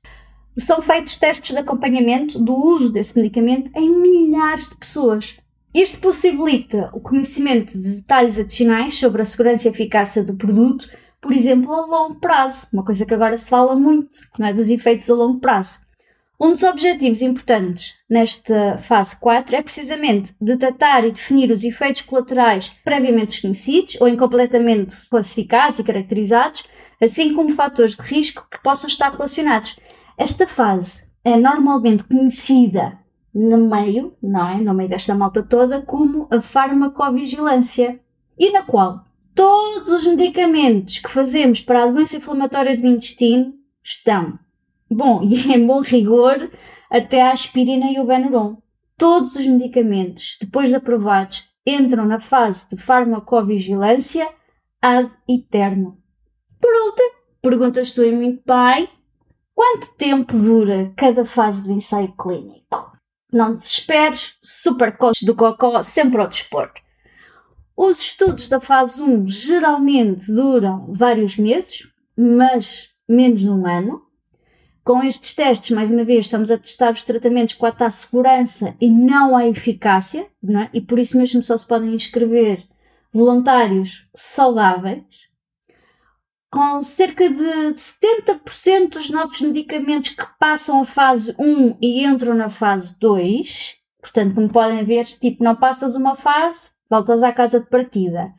são 0.56 0.80
feitos 0.80 1.16
testes 1.16 1.50
de 1.50 1.58
acompanhamento 1.58 2.38
do 2.38 2.54
uso 2.54 2.92
desse 2.92 3.18
medicamento 3.18 3.70
em 3.74 3.90
milhares 3.90 4.68
de 4.68 4.76
pessoas. 4.76 5.38
Isto 5.74 5.98
possibilita 5.98 6.90
o 6.92 7.00
conhecimento 7.00 7.72
de 7.72 7.96
detalhes 7.96 8.38
adicionais 8.38 8.94
sobre 8.94 9.22
a 9.22 9.24
segurança 9.24 9.66
e 9.66 9.70
eficácia 9.70 10.22
do 10.22 10.34
produto, 10.34 10.88
por 11.20 11.32
exemplo, 11.32 11.72
a 11.72 11.86
longo 11.86 12.16
prazo, 12.16 12.68
uma 12.72 12.84
coisa 12.84 13.06
que 13.06 13.14
agora 13.14 13.36
se 13.36 13.48
fala 13.48 13.74
muito, 13.74 14.16
não 14.38 14.46
é? 14.46 14.52
dos 14.52 14.68
efeitos 14.68 15.08
a 15.08 15.14
longo 15.14 15.40
prazo. 15.40 15.80
Um 16.44 16.50
dos 16.50 16.64
objetivos 16.64 17.22
importantes 17.22 17.94
nesta 18.10 18.76
fase 18.76 19.14
4 19.20 19.54
é 19.54 19.62
precisamente 19.62 20.34
detectar 20.40 21.04
e 21.04 21.12
definir 21.12 21.52
os 21.52 21.62
efeitos 21.62 22.02
colaterais 22.02 22.80
previamente 22.84 23.26
desconhecidos 23.26 23.96
ou 24.00 24.08
incompletamente 24.08 25.08
classificados 25.08 25.78
e 25.78 25.84
caracterizados, 25.84 26.64
assim 27.00 27.32
como 27.32 27.54
fatores 27.54 27.94
de 27.94 28.02
risco 28.02 28.44
que 28.50 28.60
possam 28.60 28.88
estar 28.88 29.12
relacionados. 29.12 29.78
Esta 30.18 30.44
fase 30.44 31.08
é 31.24 31.36
normalmente 31.36 32.02
conhecida 32.02 32.98
no 33.32 33.70
meio, 33.70 34.12
não 34.20 34.48
é? 34.48 34.60
No 34.60 34.74
meio 34.74 34.90
desta 34.90 35.14
malta 35.14 35.44
toda, 35.44 35.80
como 35.80 36.26
a 36.28 36.42
farmacovigilância, 36.42 38.00
e 38.36 38.50
na 38.50 38.62
qual 38.62 39.04
todos 39.32 39.86
os 39.86 40.04
medicamentos 40.08 40.98
que 40.98 41.08
fazemos 41.08 41.60
para 41.60 41.84
a 41.84 41.86
doença 41.86 42.16
inflamatória 42.16 42.76
do 42.76 42.84
intestino 42.84 43.54
estão. 43.80 44.40
Bom, 44.92 45.22
e 45.24 45.52
em 45.52 45.66
bom 45.66 45.80
rigor, 45.80 46.50
até 46.90 47.22
a 47.22 47.32
aspirina 47.32 47.90
e 47.90 47.98
o 47.98 48.04
Benuron. 48.04 48.58
Todos 48.98 49.34
os 49.34 49.46
medicamentos, 49.46 50.36
depois 50.40 50.68
de 50.68 50.76
aprovados, 50.76 51.48
entram 51.66 52.04
na 52.04 52.20
fase 52.20 52.68
de 52.70 52.76
farmacovigilância 52.76 54.28
ad 54.80 55.10
eterno. 55.28 55.98
Por 56.60 56.72
último, 56.72 57.10
perguntas 57.40 57.92
tu 57.92 58.02
e 58.02 58.12
muito 58.12 58.42
pai, 58.44 58.88
quanto 59.54 59.94
tempo 59.94 60.36
dura 60.36 60.92
cada 60.96 61.24
fase 61.24 61.64
do 61.64 61.72
ensaio 61.72 62.12
clínico? 62.12 62.92
Não 63.32 63.54
desesperes, 63.54 64.34
super 64.42 64.96
do 65.22 65.34
cocó 65.34 65.82
sempre 65.82 66.20
ao 66.20 66.28
dispor. 66.28 66.70
Os 67.74 67.98
estudos 68.00 68.46
da 68.48 68.60
fase 68.60 69.00
1 69.00 69.26
geralmente 69.26 70.30
duram 70.30 70.92
vários 70.92 71.38
meses, 71.38 71.88
mas 72.16 72.90
menos 73.08 73.40
de 73.40 73.48
um 73.48 73.66
ano. 73.66 74.02
Com 74.84 75.02
estes 75.02 75.34
testes, 75.34 75.70
mais 75.70 75.90
uma 75.90 76.04
vez, 76.04 76.24
estamos 76.24 76.50
a 76.50 76.58
testar 76.58 76.90
os 76.90 77.02
tratamentos 77.02 77.54
quanto 77.54 77.82
à 77.82 77.90
segurança 77.90 78.74
e 78.80 78.88
não 78.90 79.36
à 79.36 79.46
eficácia, 79.46 80.22
é? 80.22 80.68
e 80.72 80.80
por 80.80 80.98
isso 80.98 81.16
mesmo 81.16 81.42
só 81.42 81.56
se 81.56 81.66
podem 81.66 81.94
inscrever 81.94 82.66
voluntários 83.12 84.08
saudáveis 84.14 85.32
com 86.52 86.82
cerca 86.82 87.30
de 87.30 87.72
70% 87.72 88.90
dos 88.90 89.08
novos 89.08 89.40
medicamentos 89.40 90.10
que 90.10 90.26
passam 90.38 90.82
a 90.82 90.84
fase 90.84 91.34
1 91.38 91.78
e 91.80 92.04
entram 92.04 92.34
na 92.34 92.50
fase 92.50 92.98
2. 93.00 93.76
Portanto, 94.02 94.34
como 94.34 94.50
podem 94.50 94.84
ver, 94.84 95.04
tipo, 95.06 95.42
não 95.42 95.56
passas 95.56 95.96
uma 95.96 96.14
fase, 96.14 96.72
voltas 96.90 97.22
à 97.22 97.32
casa 97.32 97.58
de 97.58 97.70
partida. 97.70 98.34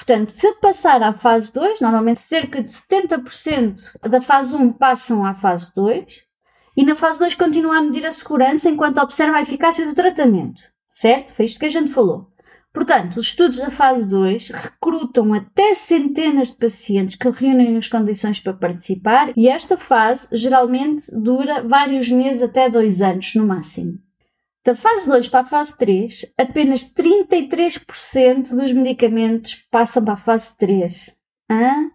Portanto, 0.00 0.30
se 0.30 0.50
passar 0.54 1.02
à 1.02 1.12
fase 1.12 1.52
2, 1.52 1.82
normalmente 1.82 2.20
cerca 2.20 2.62
de 2.62 2.70
70% 2.70 3.98
da 4.08 4.18
fase 4.18 4.56
1 4.56 4.72
passam 4.72 5.26
à 5.26 5.34
fase 5.34 5.70
2, 5.74 6.22
e 6.74 6.84
na 6.86 6.96
fase 6.96 7.18
2 7.18 7.34
continua 7.34 7.76
a 7.76 7.82
medir 7.82 8.06
a 8.06 8.10
segurança 8.10 8.70
enquanto 8.70 8.96
observa 8.96 9.36
a 9.36 9.42
eficácia 9.42 9.84
do 9.84 9.94
tratamento. 9.94 10.62
Certo? 10.88 11.34
Foi 11.34 11.44
isto 11.44 11.60
que 11.60 11.66
a 11.66 11.70
gente 11.70 11.92
falou. 11.92 12.30
Portanto, 12.72 13.18
os 13.18 13.26
estudos 13.26 13.58
da 13.58 13.70
fase 13.70 14.08
2 14.08 14.48
recrutam 14.48 15.34
até 15.34 15.74
centenas 15.74 16.48
de 16.48 16.56
pacientes 16.56 17.16
que 17.16 17.28
reúnem 17.28 17.76
as 17.76 17.86
condições 17.86 18.40
para 18.40 18.54
participar 18.54 19.34
e 19.36 19.50
esta 19.50 19.76
fase 19.76 20.28
geralmente 20.32 21.14
dura 21.14 21.62
vários 21.62 22.08
meses 22.08 22.40
até 22.40 22.70
dois 22.70 23.02
anos 23.02 23.34
no 23.34 23.46
máximo. 23.46 23.98
Da 24.70 24.74
fase 24.76 25.08
2 25.08 25.26
para 25.26 25.40
a 25.40 25.44
fase 25.44 25.76
3, 25.78 26.32
apenas 26.38 26.84
33% 26.84 28.50
dos 28.50 28.72
medicamentos 28.72 29.56
passam 29.68 30.04
para 30.04 30.14
a 30.14 30.16
fase 30.16 30.56
3, 30.56 31.10
hein? 31.50 31.90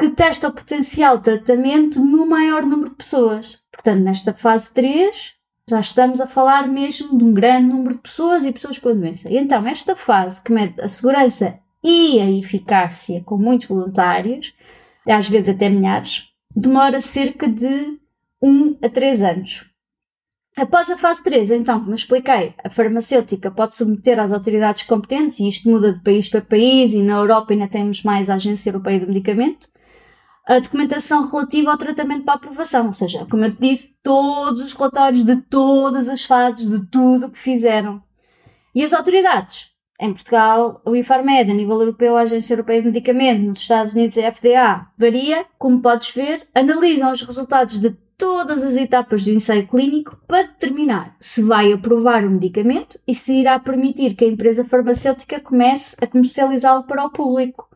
que 0.00 0.08
testa 0.08 0.48
o 0.48 0.52
potencial 0.54 1.20
tratamento 1.20 2.02
no 2.02 2.24
maior 2.24 2.64
número 2.64 2.88
de 2.88 2.96
pessoas. 2.96 3.62
Portanto, 3.70 4.00
nesta 4.00 4.32
fase 4.32 4.72
3, 4.72 5.34
já 5.68 5.80
estamos 5.80 6.18
a 6.18 6.26
falar 6.26 6.66
mesmo 6.66 7.18
de 7.18 7.22
um 7.22 7.34
grande 7.34 7.74
número 7.74 7.96
de 7.96 8.00
pessoas 8.00 8.46
e 8.46 8.52
pessoas 8.52 8.78
com 8.78 8.88
a 8.88 8.94
doença. 8.94 9.30
E 9.30 9.36
então, 9.36 9.66
esta 9.66 9.94
fase 9.94 10.42
que 10.42 10.50
mede 10.50 10.80
a 10.80 10.88
segurança 10.88 11.58
e 11.84 12.18
a 12.20 12.30
eficácia 12.30 13.22
com 13.22 13.36
muitos 13.36 13.66
voluntários, 13.66 14.54
às 15.06 15.28
vezes 15.28 15.54
até 15.54 15.68
milhares, 15.68 16.22
demora 16.56 17.02
cerca 17.02 17.46
de 17.46 17.98
1 18.40 18.78
a 18.80 18.88
3 18.88 19.20
anos. 19.20 19.77
Após 20.60 20.90
a 20.90 20.98
fase 20.98 21.22
3, 21.22 21.52
então, 21.52 21.78
como 21.78 21.94
expliquei, 21.94 22.52
a 22.64 22.68
farmacêutica 22.68 23.48
pode 23.48 23.76
submeter 23.76 24.18
às 24.18 24.32
autoridades 24.32 24.82
competentes, 24.82 25.38
e 25.38 25.48
isto 25.48 25.70
muda 25.70 25.92
de 25.92 26.00
país 26.00 26.28
para 26.28 26.40
país, 26.40 26.92
e 26.92 27.00
na 27.00 27.18
Europa 27.18 27.52
ainda 27.52 27.68
temos 27.68 28.02
mais 28.02 28.28
a 28.28 28.34
Agência 28.34 28.70
Europeia 28.70 28.98
do 28.98 29.06
Medicamento, 29.06 29.68
a 30.44 30.58
documentação 30.58 31.30
relativa 31.30 31.70
ao 31.70 31.78
tratamento 31.78 32.24
para 32.24 32.34
aprovação. 32.34 32.88
Ou 32.88 32.92
seja, 32.92 33.24
como 33.30 33.44
eu 33.44 33.54
te 33.54 33.60
disse, 33.60 33.94
todos 34.02 34.60
os 34.60 34.72
relatórios 34.72 35.22
de 35.22 35.36
todas 35.42 36.08
as 36.08 36.24
fases, 36.24 36.68
de 36.68 36.90
tudo 36.90 37.26
o 37.26 37.30
que 37.30 37.38
fizeram. 37.38 38.02
E 38.74 38.82
as 38.82 38.92
autoridades? 38.92 39.68
Em 40.00 40.12
Portugal, 40.12 40.82
o 40.84 40.96
Infarmed, 40.96 41.52
a 41.52 41.54
nível 41.54 41.78
europeu, 41.78 42.16
a 42.16 42.22
Agência 42.22 42.54
Europeia 42.54 42.80
de 42.80 42.88
Medicamento, 42.88 43.42
nos 43.42 43.60
Estados 43.60 43.94
Unidos, 43.94 44.18
a 44.18 44.32
FDA, 44.32 44.88
varia, 44.98 45.46
como 45.56 45.80
podes 45.80 46.10
ver, 46.10 46.48
analisam 46.52 47.12
os 47.12 47.22
resultados 47.22 47.78
de 47.78 47.96
todas 48.18 48.64
as 48.64 48.74
etapas 48.74 49.24
do 49.24 49.30
ensaio 49.30 49.66
clínico 49.68 50.20
para 50.26 50.42
determinar 50.42 51.14
se 51.20 51.40
vai 51.40 51.72
aprovar 51.72 52.24
o 52.24 52.30
medicamento 52.30 52.98
e 53.06 53.14
se 53.14 53.32
irá 53.32 53.58
permitir 53.60 54.14
que 54.14 54.24
a 54.24 54.28
empresa 54.28 54.64
farmacêutica 54.64 55.40
comece 55.40 55.96
a 56.02 56.06
comercializá-lo 56.06 56.82
para 56.82 57.04
o 57.04 57.10
público. 57.10 57.68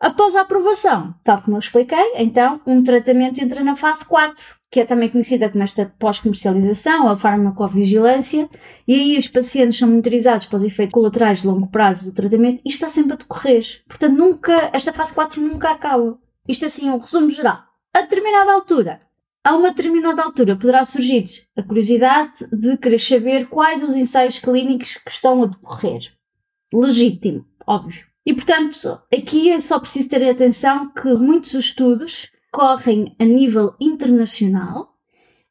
Após 0.00 0.34
a 0.34 0.40
aprovação, 0.40 1.14
tal 1.22 1.42
como 1.42 1.56
eu 1.56 1.60
expliquei, 1.60 2.14
então 2.16 2.60
um 2.66 2.82
tratamento 2.82 3.40
entra 3.40 3.62
na 3.62 3.76
fase 3.76 4.04
4, 4.04 4.56
que 4.68 4.80
é 4.80 4.84
também 4.84 5.08
conhecida 5.08 5.48
como 5.48 5.62
esta 5.62 5.94
pós-comercialização 5.98 7.06
ou 7.06 7.16
farmacovigilância, 7.16 8.48
e 8.88 8.94
aí 8.94 9.18
os 9.18 9.28
pacientes 9.28 9.78
são 9.78 9.88
monitorizados 9.88 10.46
para 10.46 10.56
os 10.56 10.64
efeitos 10.64 10.94
colaterais 10.94 11.42
de 11.42 11.46
longo 11.46 11.68
prazo 11.68 12.06
do 12.06 12.14
tratamento 12.14 12.62
e 12.64 12.68
está 12.70 12.88
sempre 12.88 13.12
a 13.12 13.16
decorrer. 13.16 13.64
Portanto, 13.86 14.16
nunca, 14.16 14.70
esta 14.72 14.92
fase 14.92 15.14
4 15.14 15.40
nunca 15.40 15.70
acaba. 15.70 16.18
Isto 16.48 16.64
é 16.64 16.66
assim 16.66 16.90
um 16.90 16.98
resumo 16.98 17.30
geral. 17.30 17.62
A 17.94 18.00
determinada 18.00 18.52
altura, 18.52 19.02
a 19.44 19.56
uma 19.56 19.70
determinada 19.70 20.22
altura 20.22 20.56
poderá 20.56 20.84
surgir 20.84 21.24
a 21.56 21.62
curiosidade 21.62 22.46
de 22.52 22.76
querer 22.76 22.98
saber 22.98 23.48
quais 23.48 23.82
os 23.82 23.96
ensaios 23.96 24.38
clínicos 24.38 24.96
que 24.96 25.10
estão 25.10 25.42
a 25.42 25.46
decorrer. 25.46 26.12
Legítimo, 26.72 27.44
óbvio. 27.66 28.06
E 28.24 28.32
portanto, 28.32 29.00
aqui 29.12 29.50
é 29.50 29.60
só 29.60 29.80
preciso 29.80 30.08
ter 30.08 30.28
atenção 30.28 30.92
que 30.92 31.12
muitos 31.14 31.54
estudos 31.54 32.30
correm 32.52 33.16
a 33.18 33.24
nível 33.24 33.74
internacional, 33.80 34.92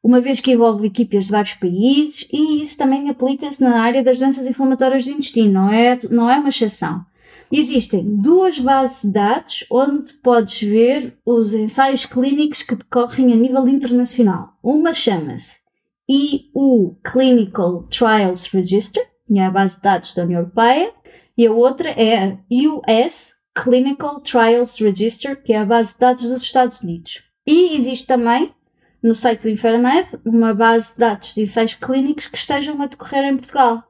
uma 0.04 0.22
vez 0.22 0.40
que 0.40 0.52
envolve 0.52 0.88
equipas 0.88 1.26
de 1.26 1.32
vários 1.32 1.54
países, 1.54 2.28
e 2.32 2.62
isso 2.62 2.78
também 2.78 3.10
aplica-se 3.10 3.62
na 3.62 3.82
área 3.82 4.04
das 4.04 4.18
doenças 4.18 4.48
inflamatórias 4.48 5.06
do 5.06 5.12
intestino, 5.12 5.52
não 5.52 5.72
é, 5.72 6.00
não 6.10 6.30
é 6.30 6.40
uma 6.40 6.50
exceção. 6.50 7.06
Existem 7.52 8.18
duas 8.18 8.58
bases 8.60 9.02
de 9.02 9.14
dados 9.14 9.66
onde 9.70 10.14
podes 10.14 10.62
ver 10.62 11.18
os 11.26 11.54
ensaios 11.54 12.06
clínicos 12.06 12.64
que 12.64 12.76
decorrem 12.76 13.34
a 13.34 13.36
nível 13.36 13.68
internacional. 13.68 14.58
Uma 14.64 14.94
chama-se 14.94 15.62
EU 16.10 16.98
Clinical 17.04 17.84
Trials 17.84 18.46
Register, 18.48 19.04
é 19.34 19.46
a 19.46 19.52
base 19.52 19.78
de 19.78 19.84
dados 19.84 20.14
da 20.14 20.24
União 20.24 20.42
Europeia, 20.42 20.94
e 21.38 21.48
a 21.48 21.52
outra 21.52 21.90
é 21.90 22.24
a 22.24 22.38
US 22.50 23.34
Clinical 23.54 24.20
Trials 24.22 24.78
Register, 24.80 25.42
que 25.42 25.54
é 25.54 25.58
a 25.60 25.66
base 25.66 25.94
de 25.94 26.00
dados 26.00 26.24
dos 26.24 26.42
Estados 26.42 26.82
Unidos. 26.82 27.24
E 27.48 27.76
existe 27.76 28.08
também, 28.08 28.54
no 29.02 29.16
site 29.16 29.42
do 29.42 29.50
Infermed, 29.50 30.20
uma 30.26 30.54
base 30.54 30.94
de 30.94 31.00
dados 31.00 31.34
de 31.34 31.42
ensaios 31.42 31.76
clínicos 31.76 32.28
que 32.28 32.38
estejam 32.38 32.82
a 32.82 32.88
decorrer 32.88 33.24
em 33.24 33.38
Portugal. 33.38 33.84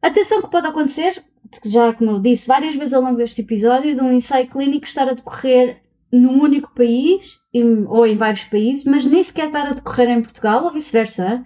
Atenção 0.00 0.42
que 0.42 0.50
pode 0.50 0.66
acontecer, 0.66 1.22
já 1.64 1.92
como 1.92 2.12
eu 2.12 2.20
disse 2.20 2.46
várias 2.46 2.74
vezes 2.74 2.94
ao 2.94 3.02
longo 3.02 3.16
deste 3.16 3.42
episódio, 3.42 3.94
de 3.94 4.00
um 4.00 4.12
ensaio 4.12 4.48
clínico 4.48 4.86
estar 4.86 5.08
a 5.08 5.14
decorrer 5.14 5.82
num 6.10 6.42
único 6.42 6.72
país 6.74 7.38
ou 7.88 8.06
em 8.06 8.16
vários 8.16 8.44
países, 8.44 8.84
mas 8.84 9.04
nem 9.04 9.22
sequer 9.22 9.46
estar 9.46 9.66
a 9.66 9.72
decorrer 9.72 10.08
em 10.10 10.22
Portugal 10.22 10.64
ou 10.64 10.72
vice-versa. 10.72 11.44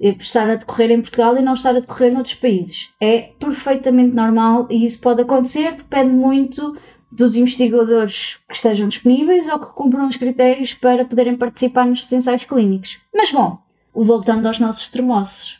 É 0.00 0.10
estar 0.10 0.48
a 0.48 0.54
decorrer 0.54 0.92
em 0.92 1.00
Portugal 1.00 1.36
e 1.36 1.42
não 1.42 1.54
estar 1.54 1.70
a 1.70 1.80
decorrer 1.80 2.12
noutros 2.12 2.34
países. 2.34 2.90
É 3.00 3.32
perfeitamente 3.38 4.14
normal 4.14 4.68
e 4.70 4.84
isso 4.84 5.00
pode 5.00 5.22
acontecer, 5.22 5.74
depende 5.74 6.12
muito 6.12 6.76
dos 7.10 7.34
investigadores 7.34 8.38
que 8.48 8.54
estejam 8.54 8.86
disponíveis 8.86 9.48
ou 9.48 9.58
que 9.58 9.74
cumpram 9.74 10.06
os 10.06 10.16
critérios 10.16 10.72
para 10.72 11.04
poderem 11.04 11.36
participar 11.36 11.84
nestes 11.84 12.12
ensaios 12.12 12.44
clínicos. 12.44 13.00
Mas 13.12 13.32
bom, 13.32 13.58
voltando 13.92 14.46
aos 14.46 14.60
nossos 14.60 14.88
termossos, 14.88 15.58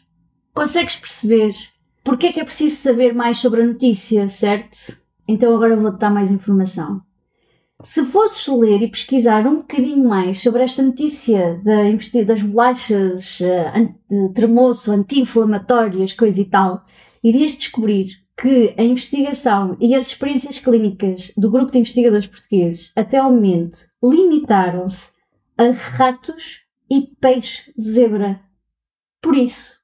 consegues 0.54 0.94
perceber 0.94 1.54
porque 2.08 2.28
é 2.28 2.32
que 2.32 2.40
é 2.40 2.44
preciso 2.44 2.74
saber 2.74 3.14
mais 3.14 3.36
sobre 3.36 3.60
a 3.60 3.66
notícia, 3.66 4.30
certo? 4.30 4.96
Então 5.28 5.54
agora 5.54 5.76
vou-te 5.76 5.98
dar 5.98 6.08
mais 6.08 6.30
informação. 6.30 7.02
Se 7.82 8.02
fosses 8.02 8.48
ler 8.48 8.80
e 8.80 8.88
pesquisar 8.88 9.46
um 9.46 9.56
bocadinho 9.56 10.08
mais 10.08 10.40
sobre 10.40 10.62
esta 10.62 10.82
notícia 10.82 11.60
das 12.26 12.40
bolachas 12.40 13.40
uh, 13.40 13.94
de 14.08 14.32
tremoço, 14.32 14.90
anti-inflamatórias, 14.90 16.14
coisa 16.14 16.40
e 16.40 16.46
tal, 16.46 16.82
irias 17.22 17.54
descobrir 17.54 18.06
que 18.40 18.72
a 18.78 18.82
investigação 18.82 19.76
e 19.78 19.94
as 19.94 20.06
experiências 20.06 20.58
clínicas 20.58 21.30
do 21.36 21.50
grupo 21.50 21.72
de 21.72 21.78
investigadores 21.78 22.26
portugueses 22.26 22.90
até 22.96 23.18
ao 23.18 23.30
momento 23.30 23.80
limitaram-se 24.02 25.12
a 25.58 25.72
ratos 25.72 26.62
e 26.90 27.02
peixe 27.20 27.70
zebra. 27.78 28.40
Por 29.20 29.36
isso, 29.36 29.77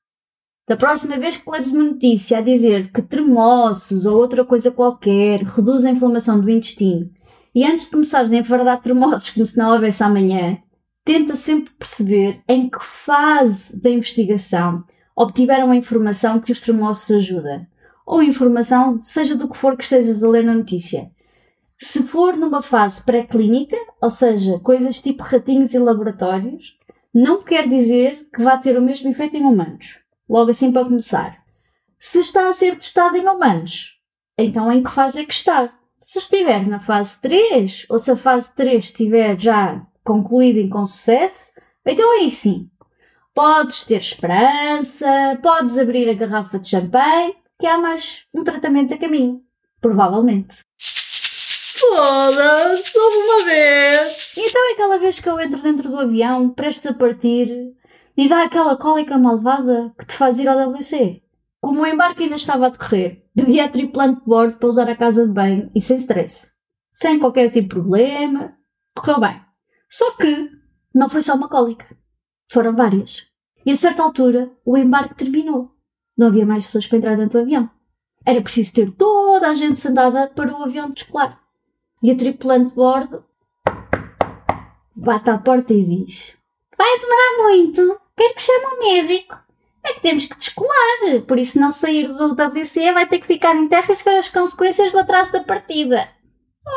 da 0.67 0.77
próxima 0.77 1.19
vez 1.19 1.37
que 1.37 1.51
leres 1.51 1.73
uma 1.73 1.85
notícia 1.85 2.39
a 2.39 2.41
dizer 2.41 2.91
que 2.91 3.03
tremoços 3.03 4.07
ou 4.07 4.17
outra 4.17 4.45
coisa 4.45 4.71
qualquer 4.71 5.43
reduz 5.43 5.85
a 5.85 5.91
inflamação 5.91 6.41
do 6.41 6.51
intestino 6.51 7.11
e 7.55 7.65
antes 7.65 7.85
de 7.85 7.93
começares 7.93 8.33
a 8.33 8.37
enfardar 8.37 8.81
termossos 8.81 9.31
como 9.31 9.47
se 9.47 9.57
não 9.57 9.73
houvesse 9.73 10.03
amanhã, 10.03 10.59
tenta 11.05 11.37
sempre 11.37 11.73
perceber 11.75 12.43
em 12.49 12.69
que 12.69 12.79
fase 12.81 13.81
da 13.81 13.91
investigação 13.91 14.83
obtiveram 15.15 15.71
a 15.71 15.77
informação 15.77 16.41
que 16.41 16.51
os 16.51 16.61
termossos 16.61 17.15
ajuda. 17.15 17.69
Ou 18.05 18.23
informação, 18.23 19.01
seja 19.01 19.37
do 19.37 19.49
que 19.49 19.57
for 19.57 19.77
que 19.77 19.85
estejas 19.85 20.25
a 20.25 20.29
ler 20.29 20.45
na 20.45 20.55
notícia. 20.55 21.11
Se 21.79 22.03
for 22.03 22.37
numa 22.37 22.61
fase 22.61 23.05
pré-clínica, 23.05 23.77
ou 24.01 24.11
seja, 24.11 24.59
coisas 24.59 25.01
tipo 25.01 25.23
ratinhos 25.23 25.75
e 25.75 25.79
laboratórios, 25.79 26.77
não 27.15 27.41
quer 27.41 27.69
dizer 27.69 28.29
que 28.35 28.43
vá 28.43 28.57
ter 28.59 28.77
o 28.77 28.83
mesmo 28.83 29.11
efeito 29.11 29.37
em 29.37 29.45
humanos. 29.45 30.04
Logo 30.29 30.51
assim 30.51 30.73
para 30.73 30.85
começar. 30.85 31.43
Se 31.99 32.19
está 32.19 32.49
a 32.49 32.53
ser 32.53 32.77
testado 32.77 33.17
em 33.17 33.27
humanos, 33.27 33.99
então 34.39 34.71
em 34.71 34.83
que 34.83 34.91
fase 34.91 35.21
é 35.21 35.25
que 35.25 35.33
está? 35.33 35.73
Se 35.99 36.19
estiver 36.19 36.67
na 36.67 36.81
fase 36.81 37.21
3, 37.21 37.87
ou 37.89 37.99
se 37.99 38.11
a 38.11 38.17
fase 38.17 38.55
3 38.55 38.85
estiver 38.85 39.39
já 39.41 39.87
concluída 40.05 40.61
e 40.61 40.69
com 40.69 40.85
sucesso, 40.85 41.53
então 41.87 42.13
aí 42.13 42.29
sim. 42.31 42.69
Podes 43.35 43.85
ter 43.85 43.97
esperança, 43.97 45.07
podes 45.43 45.77
abrir 45.77 46.09
a 46.09 46.15
garrafa 46.15 46.59
de 46.59 46.69
champanhe, 46.69 47.35
que 47.59 47.67
há 47.67 47.79
mais 47.79 48.25
um 48.35 48.45
tratamento 48.45 48.95
a 48.95 48.99
caminho. 48.99 49.41
Provavelmente. 49.81 50.59
Foda-se, 51.77 52.97
uma 52.97 53.45
vez! 53.45 54.33
Então 54.37 54.71
é 54.71 54.73
aquela 54.73 54.99
vez 54.99 55.19
que 55.19 55.29
eu 55.29 55.41
entro 55.41 55.61
dentro 55.61 55.89
do 55.89 55.99
avião, 55.99 56.51
prestes 56.51 56.87
a 56.87 56.95
partir, 56.95 57.75
e 58.17 58.29
dá 58.29 58.45
aquela 58.45 58.77
cólica 58.77 59.19
malvada 59.19 59.93
que 59.99 60.07
te 60.07 60.15
faz 60.15 60.39
ir 60.39 60.49
ao 60.49 60.71
WC. 60.71 61.23
Como 61.61 61.83
o 61.83 61.87
embarque 61.87 62.25
ainda 62.25 62.37
estava 62.37 62.67
a 62.67 62.69
decorrer, 62.69 63.25
pedi 63.35 63.59
à 63.59 63.69
tripulante 63.69 64.21
de 64.21 64.27
bordo 64.27 64.57
para 64.57 64.69
usar 64.69 64.89
a 64.89 64.97
casa 64.97 65.27
de 65.27 65.33
banho 65.33 65.71
e 65.75 65.81
sem 65.81 65.97
stress. 65.97 66.53
Sem 66.93 67.19
qualquer 67.19 67.51
tipo 67.51 67.63
de 67.63 67.81
problema. 67.81 68.57
Correu 68.95 69.21
bem. 69.21 69.41
Só 69.89 70.13
que 70.13 70.51
não 70.95 71.09
foi 71.09 71.23
só 71.23 71.35
uma 71.35 71.49
cólica. 71.49 71.87
Foram 72.53 72.77
várias. 72.77 73.27
E 73.67 73.73
a 73.73 73.77
certa 73.77 74.03
altura 74.03 74.53
o 74.65 74.77
embarque 74.77 75.15
terminou. 75.15 75.73
Não 76.17 76.29
havia 76.29 76.47
mais 76.47 76.67
pessoas 76.67 76.87
para 76.87 76.99
entrar 76.99 77.17
dentro 77.17 77.41
do 77.41 77.43
avião. 77.43 77.69
Era 78.25 78.41
preciso 78.41 78.73
ter 78.73 78.91
toda 78.91 79.49
a 79.49 79.55
gente 79.55 79.81
sentada 79.81 80.29
para 80.29 80.53
o 80.53 80.63
avião 80.63 80.91
descolar. 80.91 81.41
E 82.03 82.11
a 82.11 82.17
tripulante 82.17 82.69
de 82.71 82.75
bordo 82.75 83.25
bate 84.95 85.31
à 85.31 85.39
porta 85.39 85.73
e 85.73 85.83
diz: 85.83 86.37
Vai 86.77 87.01
demorar 87.01 87.43
muito. 87.43 88.04
Quero 88.17 88.35
que 88.35 88.43
chame 88.43 88.67
um 88.67 88.79
médico 88.79 89.45
é 89.85 89.93
que 89.93 90.01
temos 90.01 90.27
que 90.27 90.39
descolar. 90.39 91.23
Por 91.27 91.39
isso, 91.39 91.61
não 91.61 91.71
sair 91.71 92.09
do 92.09 92.33
WC 92.33 92.93
vai 92.93 93.07
ter 93.07 93.19
que 93.19 93.27
ficar 93.27 93.55
em 93.55 93.69
terra 93.69 93.93
e 93.93 93.97
sofrer 93.97 94.19
as 94.19 94.31
consequências 94.31 94.91
do 94.91 94.99
atraso 94.99 95.33
da 95.33 95.41
partida. 95.41 96.09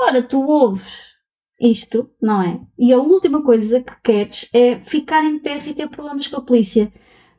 Ora, 0.03 0.21
tu 0.21 0.41
ouves 0.41 1.15
isto, 1.59 2.09
não 2.21 2.41
é? 2.41 2.59
E 2.77 2.93
a 2.93 2.97
última 2.97 3.41
coisa 3.41 3.81
que 3.81 3.93
queres 4.03 4.49
é 4.53 4.79
ficar 4.79 5.23
em 5.23 5.39
terra 5.39 5.67
e 5.67 5.73
ter 5.73 5.89
problemas 5.89 6.27
com 6.27 6.37
a 6.37 6.41
polícia. 6.41 6.91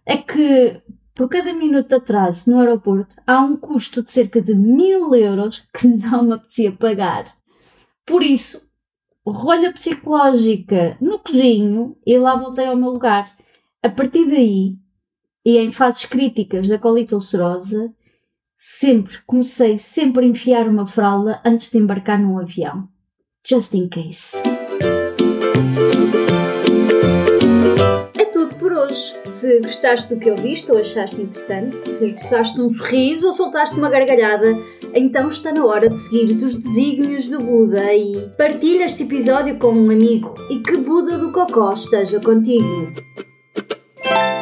É 0.05 0.17
que 0.17 0.81
por 1.15 1.29
cada 1.29 1.53
minuto 1.53 1.89
de 1.89 1.95
atraso 1.97 2.51
no 2.51 2.61
aeroporto 2.61 3.17
há 3.27 3.41
um 3.41 3.57
custo 3.57 4.03
de 4.03 4.11
cerca 4.11 4.41
de 4.41 4.55
mil 4.55 5.15
euros 5.15 5.65
que 5.77 5.87
não 5.87 6.23
me 6.23 6.33
apetecia 6.35 6.73
pagar. 6.73 7.37
Por 8.07 8.23
isso, 8.23 8.67
rolha 9.27 9.73
psicológica 9.73 10.97
no 11.01 11.19
cozinho 11.19 11.97
e 12.07 12.17
lá 12.17 12.37
voltei 12.37 12.67
ao 12.67 12.77
meu 12.77 12.91
lugar. 12.91 13.37
A 13.81 13.89
partir 13.89 14.27
daí, 14.27 14.77
e 15.47 15.57
em 15.57 15.71
fases 15.71 16.05
críticas 16.05 16.67
da 16.67 16.81
colite 16.81 17.15
ulcerosa, 17.15 17.95
sempre, 18.57 19.19
comecei 19.25 19.79
sempre 19.79 20.27
a 20.27 20.29
enfiar 20.29 20.67
uma 20.67 20.85
fralda 20.85 21.41
antes 21.45 21.71
de 21.71 21.79
embarcar 21.79 22.21
num 22.21 22.41
avião. 22.41 22.89
Just 23.49 23.75
in 23.75 23.89
case. 23.89 24.37
É 28.19 28.25
tudo 28.25 28.57
por 28.57 28.73
hoje. 28.73 29.15
Se 29.25 29.61
gostaste 29.61 30.13
do 30.13 30.21
que 30.21 30.29
ouviste 30.29 30.73
ou 30.73 30.79
achaste 30.79 31.23
interessante, 31.23 31.89
se 31.89 32.07
esboçaste 32.07 32.61
um 32.61 32.69
sorriso 32.69 33.29
ou 33.29 33.33
soltaste 33.33 33.79
uma 33.79 33.89
gargalhada, 33.89 34.59
então 34.93 35.29
está 35.29 35.53
na 35.53 35.65
hora 35.65 35.89
de 35.89 35.99
seguir 35.99 36.25
os 36.25 36.53
desígnios 36.53 37.29
do 37.29 37.39
Buda 37.41 37.95
e 37.95 38.29
partilha 38.37 38.87
este 38.87 39.05
episódio 39.05 39.57
com 39.57 39.71
um 39.71 39.89
amigo 39.89 40.35
e 40.51 40.59
que 40.59 40.77
Buda 40.77 41.17
do 41.17 41.31
Cocó 41.31 41.73
esteja 41.73 42.19
contigo. 42.19 42.93
Bye. 44.05 44.38